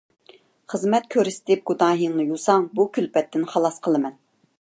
[0.73, 4.17] خىزمەت كۆرسىتىپ گۇناھىڭنى يۇساڭ، بۇ كۈلپەتتىن خالاس قىلىمەن.